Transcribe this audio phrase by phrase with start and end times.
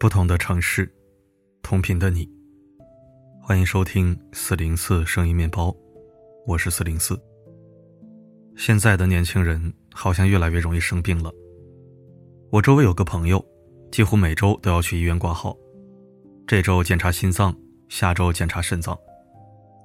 [0.00, 0.88] 不同的城市，
[1.60, 2.30] 同频的你。
[3.42, 5.74] 欢迎收听四零四声音面包，
[6.46, 7.20] 我是四零四。
[8.56, 11.32] 现在的年轻人好像越来越容易生病了。
[12.52, 13.44] 我周围有个朋友，
[13.90, 15.56] 几乎每周都要去医院挂号，
[16.46, 17.52] 这周检查心脏，
[17.88, 18.96] 下周检查肾脏，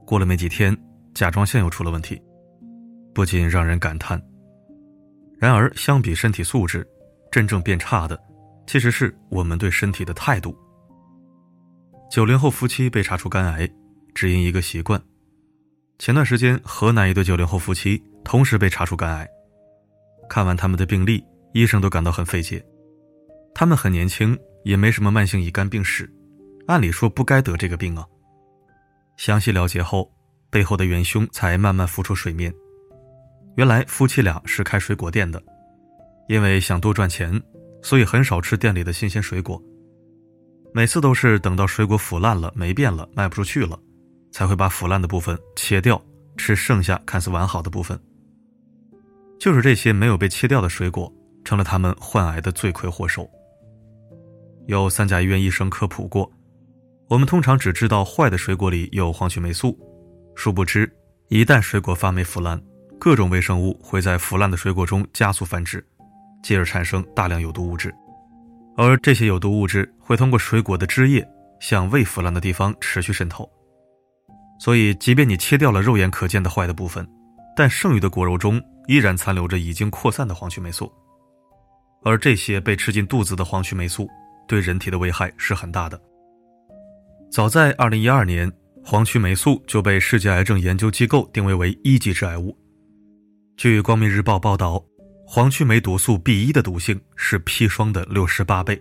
[0.05, 0.77] 过了没几天，
[1.15, 2.21] 甲状腺又出了问题，
[3.15, 4.21] 不禁让人感叹。
[5.39, 6.87] 然而，相比身体素质，
[7.31, 8.21] 真正变差的。
[8.65, 10.57] 其实是我们对身体的态度。
[12.09, 13.69] 九零后夫妻被查出肝癌，
[14.13, 15.01] 只因一个习惯。
[15.99, 19.27] 前段时间，河南一对九零后夫妻同时被查出肝癌。
[20.29, 22.63] 看完他们的病历，医生都感到很费解。
[23.53, 26.11] 他们很年轻，也没什么慢性乙肝病史，
[26.67, 28.05] 按理说不该得这个病啊。
[29.17, 30.11] 详细了解后，
[30.49, 32.53] 背后的元凶才慢慢浮出水面。
[33.55, 35.41] 原来夫妻俩是开水果店的，
[36.27, 37.41] 因为想多赚钱。
[37.83, 39.61] 所以很少吃店里的新鲜水果，
[40.73, 43.77] 每次都是等到水果腐烂了、霉变了、卖不出去了，
[44.31, 46.01] 才会把腐烂的部分切掉，
[46.37, 47.99] 吃剩下看似完好的部分。
[49.37, 53.29] 就是这些没有被切掉的水果，成了他们患癌的罪魁祸首。
[54.67, 56.31] 有三甲医院医生科普过，
[57.09, 59.77] 我们通常只知道坏的水果里有黄曲霉素，
[60.35, 60.89] 殊不知，
[61.27, 62.63] 一旦水果发霉腐烂，
[62.97, 65.85] 各种微生物会在腐烂的水果中加速繁殖。
[66.43, 67.91] 继而产生大量有毒物质，
[68.77, 71.25] 而这些有毒物质会通过水果的汁液
[71.59, 73.49] 向未腐烂的地方持续渗透。
[74.59, 77.07] 所以，即便你切掉了肉眼可见的坏的部分，
[77.55, 80.91] 但剩余的果肉中依然残留着已经扩散的黄曲霉素。
[82.03, 84.09] 而这些被吃进肚子的黄曲霉素
[84.45, 85.99] 对人体的危害是很大的。
[87.31, 88.51] 早在2012年，
[88.83, 92.55] 黄曲霉素就被世界癌症研究机构定位为一级致癌物。
[93.55, 94.83] 据《光明日报》报道。
[95.35, 98.79] 黄曲霉毒素 B 一的毒性是砒霜的六十八倍，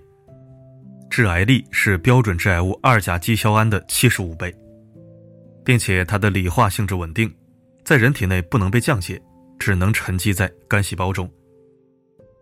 [1.09, 4.55] 致癌力是标准致癌物二甲基硝胺的七十五倍，
[5.65, 7.35] 并且它的理化性质稳定，
[7.87, 9.19] 在人体内不能被降解，
[9.59, 11.27] 只能沉积在肝细胞中。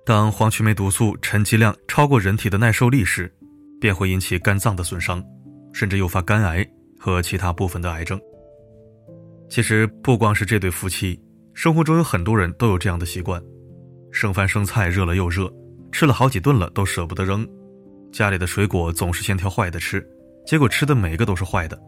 [0.05, 3.33] 当黄曲霉毒素沉积量超过人体的耐受力时，
[3.81, 5.25] 便会引起肝脏的损伤，
[5.73, 8.21] 甚至诱发肝癌和其他部分的癌症。
[9.49, 11.17] 其实不光是这对夫妻，
[11.55, 13.41] 生活中有很多人都有这样的习惯。
[14.13, 15.53] 剩饭剩菜热了又热，
[15.93, 17.47] 吃了好几顿了都舍不得扔。
[18.13, 20.05] 家里的水果总是先挑坏的吃，
[20.47, 21.81] 结果吃的每个都是坏的。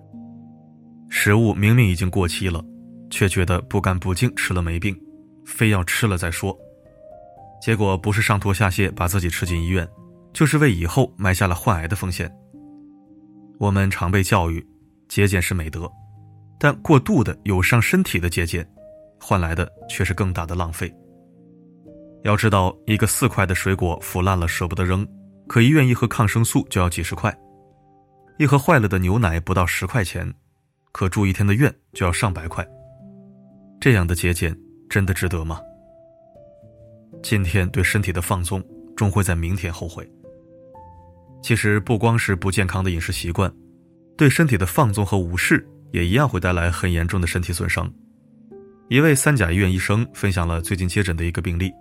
[1.09, 2.65] 食物明明已经过期了，
[3.11, 4.99] 却觉得不干不净，吃了没病，
[5.45, 6.57] 非要吃了再说。
[7.61, 9.87] 结果不是上吐下泻把自己吃进医院，
[10.33, 12.33] 就是为以后埋下了患癌的风险。
[13.59, 14.65] 我们常被教育，
[15.09, 15.91] 节俭是美德，
[16.59, 18.67] 但过度的有伤身体的节俭，
[19.21, 20.93] 换来的却是更大的浪费。
[22.25, 25.07] 要知道，一个四块的水果腐烂了舍不得扔，
[25.49, 27.33] 可医院一盒抗生素就要几十块；
[28.39, 30.33] 一盒坏了的牛奶不到十块钱，
[30.93, 32.65] 可住一天的院就要上百块。
[33.81, 34.57] 这样的节俭
[34.89, 35.61] 真的值得吗？
[37.25, 38.65] 今天对身体的放纵，
[38.97, 40.09] 终会在明天后悔。
[41.43, 43.53] 其实不光是不健康的饮食习惯，
[44.17, 47.93] 对身体的放纵和无视，也一样会带来很严重的身体损伤。
[48.89, 51.73] 一位三甲医院医生分享了最近接诊的一个病例。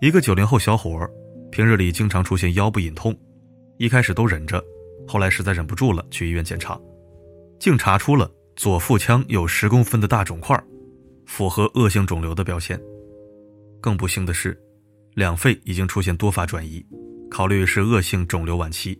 [0.00, 1.04] 一个九零后小伙，
[1.50, 3.12] 平日里经常出现腰部隐痛，
[3.78, 4.62] 一开始都忍着，
[5.08, 6.80] 后来实在忍不住了，去医院检查，
[7.58, 10.56] 竟查出了左腹腔有十公分的大肿块，
[11.26, 12.80] 符合恶性肿瘤的表现。
[13.80, 14.56] 更不幸的是，
[15.14, 16.84] 两肺已经出现多发转移，
[17.28, 18.96] 考虑是恶性肿瘤晚期。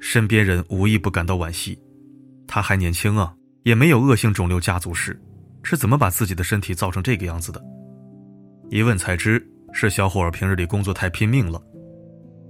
[0.00, 1.78] 身边人无一不感到惋惜，
[2.48, 3.32] 他还年轻啊，
[3.62, 5.16] 也没有恶性肿瘤家族史，
[5.62, 7.64] 是怎么把自己的身体造成这个样子的？
[8.68, 9.46] 一问才知。
[9.72, 11.60] 是小伙儿平日里工作太拼命了，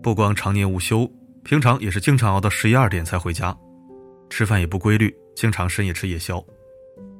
[0.03, 1.11] 不光常年无休，
[1.45, 3.57] 平常也是经常熬到十一二点才回家，
[4.29, 6.43] 吃饭也不规律，经常深夜吃夜宵，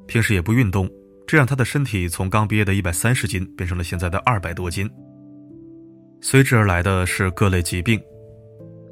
[0.07, 0.89] 平时也不运动，
[1.27, 4.89] 这让他的身体从刚毕业的一百三十斤变成了现在的二百多斤。
[6.19, 8.01] 随之而来的是各类疾病，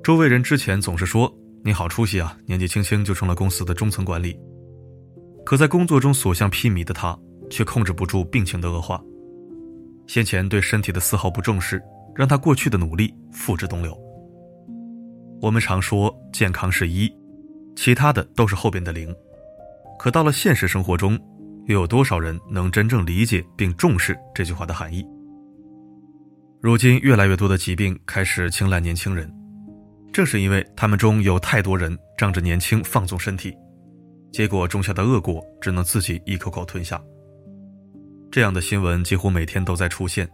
[0.03, 1.31] 周围人之前总是说
[1.63, 4.35] 你好出息啊，年纪轻轻就成了公司的中层管理，
[5.45, 7.17] 可在工作中所向披靡的他，
[7.49, 9.03] 却控制不住病情的恶化。
[10.09, 11.79] 先前对身体的丝毫不重视，
[12.15, 13.95] 让他过去的努力付之东流。
[15.39, 17.07] 我们常说健康是一，
[17.75, 19.15] 其他的都是后边的零。
[19.99, 21.15] 可到了现实生活中，
[21.67, 25.05] 又有多少人能真正理解并重视这句话的含义？
[26.59, 29.31] 如今越来越多的疾病开始青睐年轻人，
[30.11, 33.55] 正是因为他们中有太多人仗着年轻放纵身体，
[34.33, 36.99] 结果种下的恶果只能自己一口口吞下。
[38.31, 40.29] 这样的新闻几乎每天都在出现。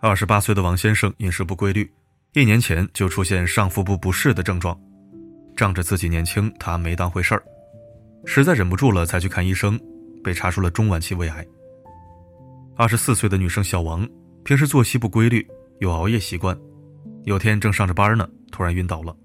[0.00, 1.90] 二十八岁的王先生饮食不规律，
[2.34, 4.78] 一年前就出现上腹部不适的症状，
[5.56, 7.42] 仗着自己年轻，他没当回事儿，
[8.26, 9.78] 实在忍不住了才去看医生，
[10.22, 11.46] 被查出了中晚期胃癌。
[12.76, 14.06] 二十四岁的女生小王，
[14.44, 15.46] 平时作息不规律，
[15.78, 16.56] 有熬夜习惯，
[17.24, 19.16] 有天正上着班呢，突然晕倒了，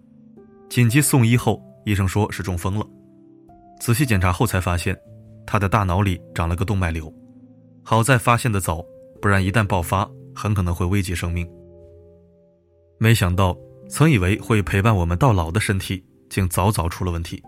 [0.70, 2.86] 紧急送医后，医生说是中风了，
[3.80, 4.96] 仔细检查后才发现，
[5.46, 7.12] 她的大脑里长了个动脉瘤，
[7.90, 8.84] 好在发现的早，
[9.22, 10.06] 不然一旦爆发，
[10.36, 11.50] 很可能会危及生命。
[12.98, 13.56] 没想到，
[13.90, 17.42] 曾以为会陪伴我们到老的身体，竟早早出了问题。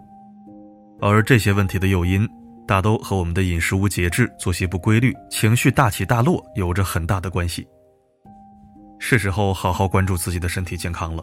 [1.01, 2.25] 而这些问题的诱因，
[2.65, 7.67] 大都和我们的饮食无节制、作息不规律、情绪大起大落有着很大的关系。
[8.97, 11.21] 是时候好好关注自己的身体健康了。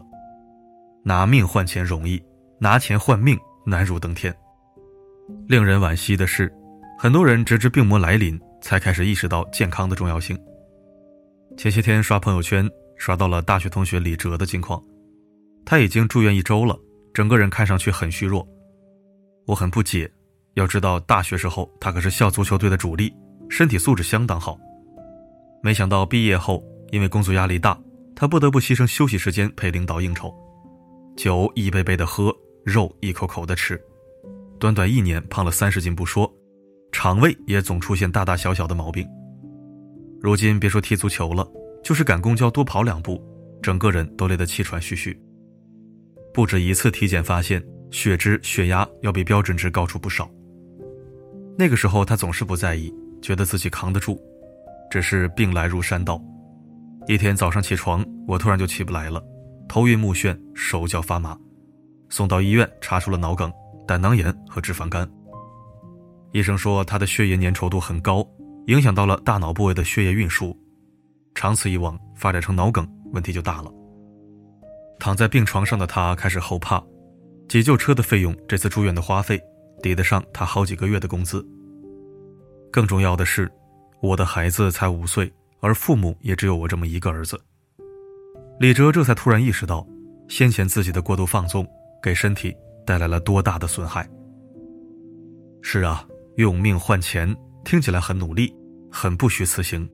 [1.03, 2.23] 拿命换钱容易，
[2.59, 3.35] 拿钱换命
[3.65, 4.31] 难如登天。
[5.47, 6.53] 令人惋惜的是，
[6.99, 10.37] 很多人直至病魔来临，才开始意识到健康的重要性。
[11.57, 12.69] 前些天刷朋友圈。
[12.99, 14.83] 刷到了大学同学李哲的近况，
[15.63, 16.75] 他已经住院一周了，
[17.13, 18.43] 整个人看上去很虚弱。
[19.45, 20.11] 我很不解，
[20.55, 23.13] 要知道大学时候他可是校足球队的主力，
[23.49, 24.57] 身体素质相当好。
[25.61, 27.79] 没想到毕业后，因为工作压力大，
[28.15, 30.33] 他不得不牺牲休息时间陪领导应酬，
[31.15, 33.79] 酒一杯杯的喝，肉一口口的吃，
[34.59, 36.27] 短短一年胖了三十斤不说，
[36.91, 39.07] 肠胃也总出现大大小小的毛病。
[40.21, 41.47] 如今别说踢足球了。
[41.83, 43.23] 就是赶公交多跑两步，
[43.61, 45.17] 整个人都累得气喘吁吁。
[46.33, 50.29] 不止一次体检发现血脂、血压要比标准值高出不少。
[51.57, 54.21] 那个时候他总是不在意，觉得自己扛得住。
[54.91, 56.21] 只是病来如山倒，
[57.07, 59.23] 一天早上起床，我突然就起不来了，
[59.69, 61.37] 头晕目眩，手脚发麻。
[62.09, 63.49] 送到医院查出了脑梗、
[63.87, 65.09] 胆囊炎和脂肪肝。
[66.37, 68.23] 医生说他的血液粘稠度很高，
[68.67, 70.55] 影响到了大脑部位的血液运输。
[71.33, 73.73] 长此以往，发展成脑梗，问题就大了。
[74.99, 76.79] 躺在病床上的他开始后怕，
[77.49, 79.41] 急救车的费用，这次住院的花费，
[79.81, 81.43] 抵得上他好几个月的工资。
[82.71, 83.51] 更重要的是，
[83.99, 87.35] 我的孩子才五岁，而父母也只有我这么一个儿子。
[88.59, 89.83] 李哲这才突然意识到，
[90.27, 91.67] 先前自己的过度放纵，
[91.99, 92.55] 给身体
[92.85, 94.07] 带来了多大的损害。
[95.63, 96.07] 是啊，
[96.37, 97.35] 用命换钱，
[97.65, 98.53] 听起来很努力，
[98.91, 99.89] 很不虚此行。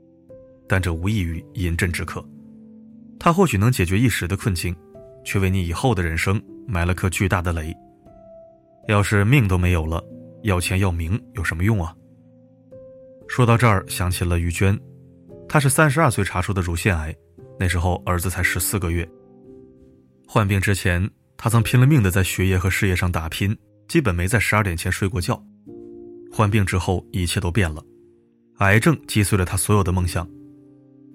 [0.67, 2.21] 但这无异于饮鸩止渴，
[3.17, 4.75] 它或许能解决一时的困境，
[5.23, 7.73] 却为你以后的人生埋了颗巨大的雷。
[8.89, 10.03] 要是命都没有了，
[10.41, 11.95] 要钱要名有什么用啊？
[13.29, 14.77] 说到这儿，想起了于娟，
[15.47, 17.15] 她是三十二岁查出的乳腺癌，
[17.57, 19.09] 那时候儿子才十四个月。
[20.27, 23.57] 患病之前，她曾拼了命的在学业和事业上打拼，
[23.87, 25.41] 基本没在十二点前睡过觉。
[26.33, 27.83] 患病之后，一切都变了，
[28.57, 30.27] 癌症击碎了他所有的梦想。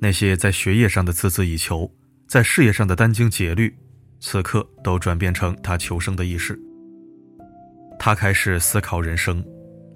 [0.00, 1.92] 那些在学业上的孜孜以求，
[2.28, 3.76] 在事业上的殚精竭虑，
[4.20, 6.56] 此刻都转变成他求生的意识。
[7.98, 9.44] 他开始思考人生，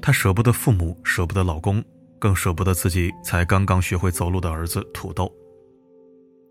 [0.01, 1.81] 他舍不得父母，舍不得老公，
[2.19, 5.33] 更舍不得自己才刚刚学会走路的儿子土豆。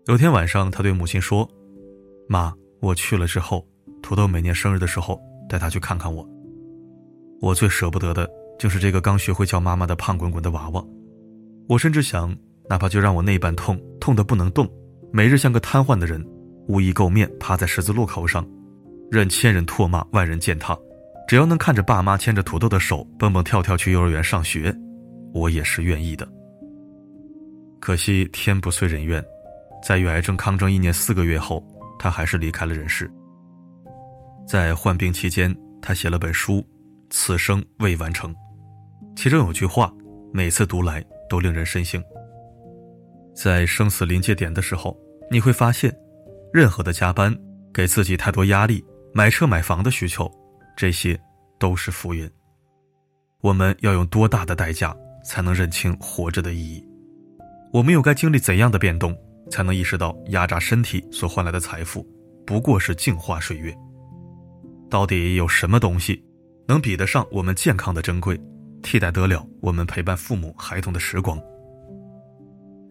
[0.06, 1.46] 有天晚上，他对母亲说
[2.26, 3.68] ：“妈，我去了之后，
[4.02, 6.26] 土豆每年生日的时候带他去看看我。
[7.42, 10.84] 我最舍不得的就是这个刚学会叫妈妈的胖滚滚的娃娃。
[11.68, 12.34] 我甚至想。”
[12.70, 14.66] 哪怕就让我那般痛，痛得不能动，
[15.12, 16.24] 每日像个瘫痪的人，
[16.68, 18.48] 无衣垢面趴在十字路口上，
[19.10, 20.78] 任千人唾骂，万人践踏，
[21.28, 24.74] 只要能看着爸妈牵着土豆的手蹦蹦跳跳去幼儿园上学，
[25.34, 26.26] 我也是愿意的。
[27.80, 29.22] 可惜天不遂人愿，
[29.84, 31.62] 在与癌症抗争一年四个月后，
[31.98, 33.10] 他还是离开了人世。
[34.46, 36.54] 在患病期间，他写了本书
[37.12, 38.34] 《此生未完成》，
[39.14, 39.92] 其中有句话，
[40.32, 42.02] 每次读来都令人深省。
[43.34, 44.98] 在生死临界点的时候，
[45.30, 45.94] 你会发现，
[46.54, 47.36] 任何的加班、
[47.72, 50.28] 给自己太多压力、买车买房的需求，
[50.74, 51.18] 这些
[51.58, 52.28] 都是浮云。
[53.42, 56.82] 我们要用多大的代价才能认清活着的意义？
[57.74, 59.14] 我们又该经历怎样的变动，
[59.50, 62.06] 才能意识到压榨身体所换来的财富，
[62.46, 63.76] 不过是镜花水月？
[64.88, 66.22] 到底有什么东西，
[66.66, 68.40] 能比得上我们健康的珍贵，
[68.82, 71.40] 替代得了我们陪伴父母、孩童的时光？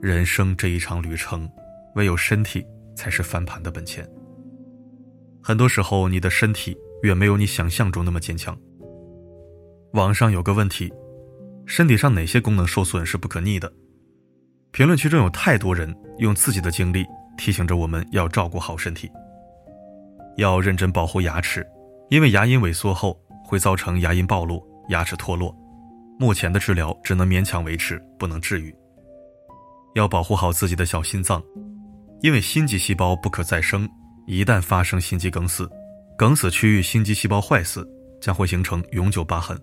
[0.02, 1.50] 人生这一场旅程，
[1.96, 4.08] 唯有身体才是翻盘的本钱。
[5.42, 8.58] 很多时候，你的身体远没有你想象中那么坚强。
[9.94, 10.92] 网上有个问题：
[11.66, 13.72] 身体上哪些功能受损是不可逆的？
[14.72, 17.06] 评论区中有太多人用自己的经历
[17.38, 19.12] 提醒着我们要照顾好身体，
[20.38, 21.66] 要认真保护牙齿，
[22.10, 23.20] 因为牙龈萎缩后
[23.52, 25.54] 会造成牙龈暴露、牙齿脱落。
[26.18, 28.74] 目前的治疗只能勉强维持，不能治愈。
[29.94, 31.44] 要保护好自己的小心脏，
[32.22, 33.86] 因为心肌细胞不可再生，
[34.26, 35.70] 一旦发生心肌梗死，
[36.18, 37.86] 梗死区域心肌细胞坏死，
[38.22, 39.60] 将会形成永久疤痕。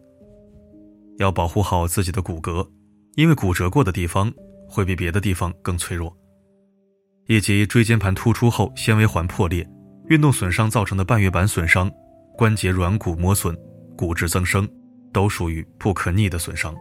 [1.16, 2.68] 要保护好自己的骨骼，
[3.14, 4.30] 因为骨折过的地方
[4.68, 6.14] 会比别的地方更脆弱。
[7.26, 9.66] 以及椎间盘突出后纤维环破裂、
[10.10, 11.90] 运动损伤造成的半月板损伤、
[12.36, 13.56] 关节软骨磨损、
[13.98, 14.66] 骨质增生，
[15.12, 16.72] 都属于不可逆的损伤。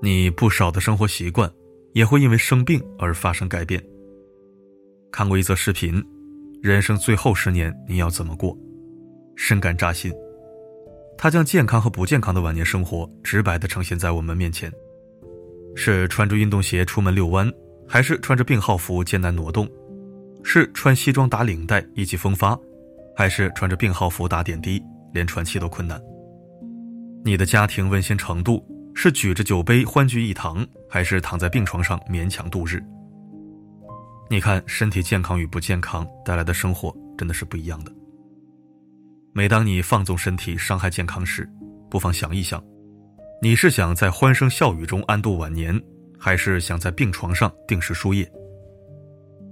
[0.00, 1.50] 你不少的生活习惯
[1.94, 3.82] 也会因为生病而发生改变。
[5.10, 6.00] 看过一则视频，
[6.62, 8.56] 人生最后十年你要怎么过？
[9.34, 10.12] 深感扎心。
[11.18, 14.72] 他将健康和不健康的晚年生活直白地呈现在我们面前：
[15.74, 17.52] 是穿着运动鞋出门遛弯，
[17.88, 19.68] 还是穿着病号服艰难挪动？
[20.44, 22.56] 是穿西装打领带意气风发，
[23.16, 24.80] 还是穿着病号服打点滴
[25.12, 26.00] 连喘气都困难？
[27.24, 32.82] 你的家庭温馨程度是举着酒杯欢聚一堂，还是躺在病床上勉强度日？
[34.30, 37.92] 你看，身体健康与不健康带来的生活真的是不一样的。
[39.32, 41.48] 每当你放纵身体、伤害健康时，
[41.90, 42.62] 不妨想一想，
[43.42, 45.80] 你是想在欢声笑语中安度晚年，
[46.18, 48.30] 还是想在病床上定时输液？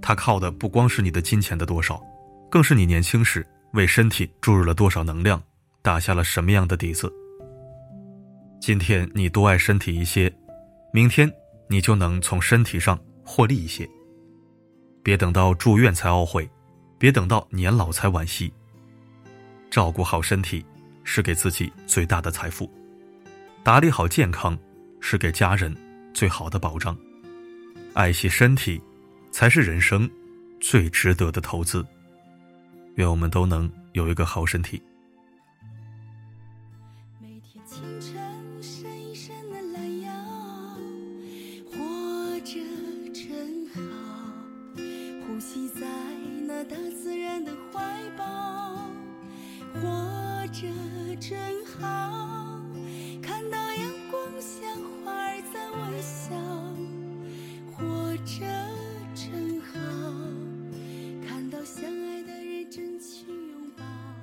[0.01, 2.01] 它靠的不光是你的金钱的多少，
[2.49, 5.41] 更是你年轻时为身体注入了多少能量，
[5.89, 7.11] 打下了什么样的底子。
[8.61, 10.31] 今天你多爱身体一些，
[10.93, 11.27] 明天
[11.67, 13.89] 你就能从身体上获利一些。
[15.01, 16.47] 别等到住院才懊悔，
[16.99, 18.53] 别等到年老才惋惜。
[19.71, 20.63] 照顾好身体，
[21.03, 22.69] 是给自己最大的财富；
[23.63, 24.55] 打理好健康，
[25.01, 25.75] 是给家人
[26.13, 26.95] 最好的保障。
[27.95, 28.79] 爱惜身体，
[29.31, 30.07] 才是人生
[30.61, 31.83] 最值得的投资。
[32.97, 34.79] 愿我们都能有一个好身体。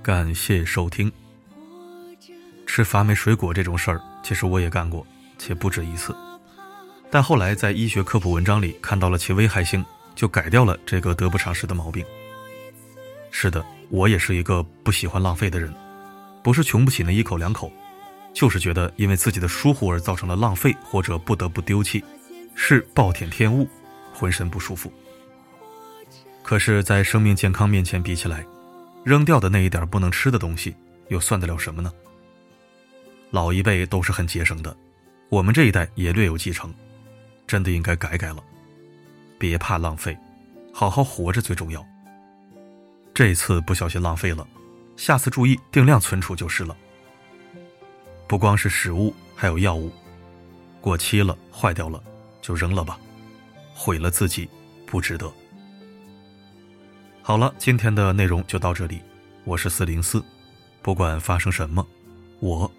[0.06, 1.10] 感谢收听。
[2.64, 5.04] 吃发霉水果这种事儿，其实我也干过，
[5.36, 6.14] 且不止一次。
[7.10, 9.84] 但后来在医学科普文章里看到了其危害性，
[10.14, 12.06] 就改掉了这个得不偿失的毛病。
[13.32, 15.74] 是的，我也是一个不喜欢浪费的人，
[16.40, 17.72] 不是穷不起那一口两口，
[18.32, 22.04] 就是觉得因为自己的疏忽而造成了浪费或者不得不丢弃，
[22.54, 23.68] 是暴殄天物，
[24.14, 24.88] 浑身不舒服。
[26.44, 28.46] 可是，在生命健康面前比起来，
[29.06, 30.74] 扔掉的那一点不能吃的东西，
[31.10, 31.92] 又算得了什么呢？
[33.30, 34.76] 老一辈都是很节省的，
[35.28, 36.74] 我们这一代也略有继承，
[37.46, 38.42] 真的应该改改了。
[39.38, 40.18] 别怕浪费，
[40.72, 41.86] 好好活着最重要。
[43.14, 44.44] 这次不小心浪费了，
[44.96, 46.76] 下次注意定量存储就是了。
[48.26, 49.92] 不光是食物，还有药物，
[50.80, 52.02] 过期了、坏掉了
[52.42, 52.98] 就扔了吧，
[53.72, 54.50] 毁了自己
[54.84, 55.32] 不值得。
[57.26, 59.02] 好了，今天的内容就到这里。
[59.42, 60.24] 我是四零四，
[60.80, 61.84] 不管发生什么，
[62.38, 62.70] 我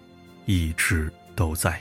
[0.46, 1.78] 一直都在。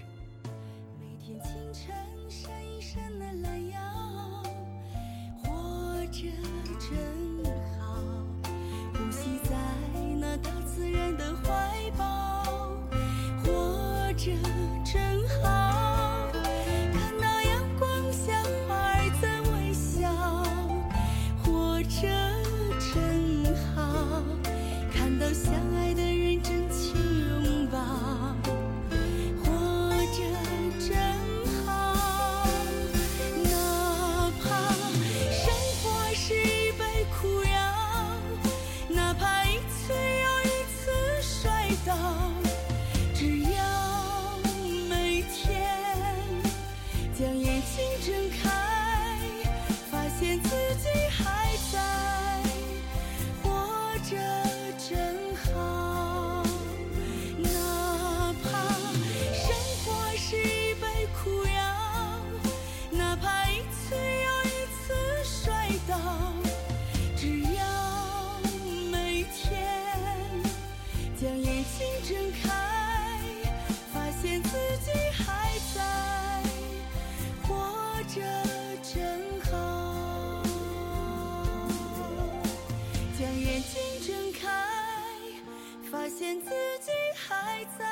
[86.41, 87.85] 自己还在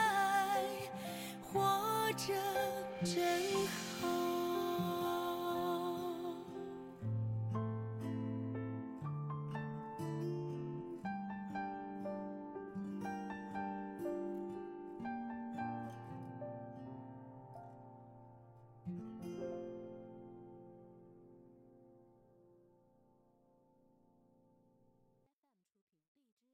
[1.41, 2.33] 活着，
[3.03, 3.84] 真好。